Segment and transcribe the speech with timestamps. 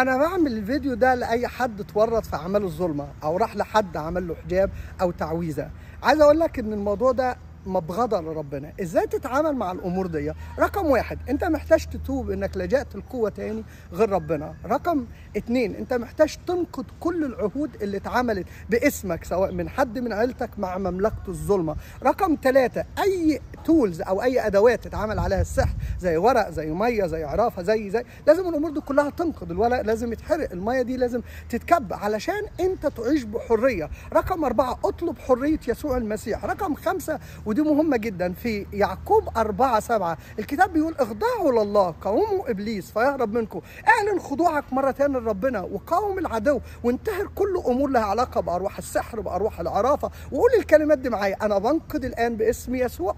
[0.00, 4.34] أنا بعمل الفيديو ده لأي حد اتورط في اعمال الظلمة أو راح لحد عمل له
[4.34, 5.70] حجاب أو تعويذة.
[6.02, 8.72] عايز أقول لك إن الموضوع ده مبغضة لربنا.
[8.82, 14.10] إزاي تتعامل مع الأمور دي؟ رقم واحد أنت محتاج تتوب إنك لجأت لقوة تاني غير
[14.10, 14.54] ربنا.
[14.66, 20.50] رقم اتنين أنت محتاج تنقض كل العهود اللي اتعملت باسمك سواء من حد من عيلتك
[20.58, 21.76] مع مملكة الظلمة.
[22.02, 27.24] رقم ثلاثة أي تولز أو أي أدوات اتعمل عليها السحر زي ورق زي مية زي
[27.24, 28.04] عرافة زي زي.
[28.26, 31.92] لازم الأمور دي كلها تنقض الورق لازم يتحرق المية دي لازم تتكب.
[31.92, 36.44] علشان أنت تعيش بحرية رقم أربعة اطلب حرية يسوع المسيح.
[36.44, 40.18] رقم خمسة ودي مهمة جدا في يعقوب أربعة سبعة.
[40.38, 43.60] الكتاب بيقول اخضعوا لله قاوموا إبليس فيهرب منكم.
[43.88, 49.60] اعلن خضوعك مرة تانية لربنا وقاوم العدو وانتهر كل أمور لها علاقة بأرواح السحر بأرواح
[49.60, 50.10] العرافة.
[50.32, 51.36] وقول الكلمات دي معايا.
[51.42, 53.16] أنا بنقض الآن باسم يسوع.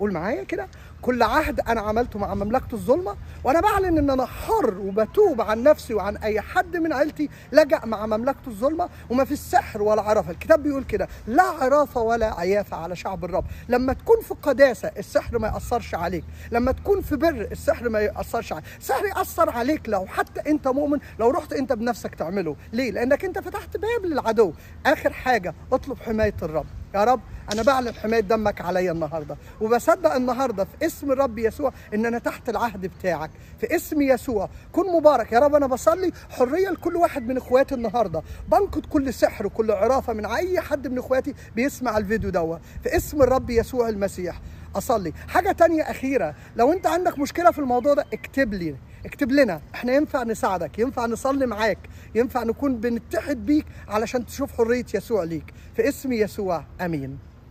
[0.00, 0.68] قول معايا كده.
[1.02, 5.94] كل عهد أنا عملته مع مملكة الظلمة وأنا بعلن إن أنا حر وبتوب عن نفسي
[5.94, 10.30] وعن أي حد من عيلتي لجأ مع مملكة الظلمة وما في سحر ولا عرافة.
[10.30, 13.44] الكتاب بيقول كده لا عرافة ولا عيافة على شعب الرب.
[13.68, 16.24] لما تكون في قداسة السحر ما يأثرش عليك.
[16.52, 18.64] لما تكون في بر السحر ما يأثرش عليك.
[18.78, 22.56] السحر يأثر عليك لو حتى أنت مؤمن لو رحت أنت بنفسك تعمله.
[22.72, 24.52] ليه؟ لأنك أنت فتحت باب للعدو.
[24.86, 26.66] آخر حاجة اطلب حماية الرب.
[26.94, 27.20] يا رب.
[27.52, 29.36] أنا بعلن حمايه دمك عليا النهارده.
[29.60, 33.30] وبصدق النهارده في اسم الرب يسوع ان أنا تحت العهد بتاعك.
[33.60, 34.48] في اسم يسوع.
[34.72, 35.32] كن مبارك.
[35.32, 38.22] يا رب أنا بصلي حرية لكل واحد من إخواتي النهارده.
[38.48, 43.22] بنقض كل سحر وكل عرافة من أي حد من إخواتي بيسمع الفيديو دوت في اسم
[43.22, 44.40] الرب يسوع المسيح.
[44.76, 45.12] أصلي.
[45.28, 49.60] حاجة تانية أخيرة لو أنت عندك مشكلة في الموضوع ده اكتب لي اكتب لنا.
[49.74, 51.78] إحنا ينفع نساعدك ينفع نصلي معاك
[52.14, 55.44] ينفع نكون بنتحد بيك علشان تشوف حرية يسوع ليك.
[55.76, 57.18] في اسم يسوع آمين.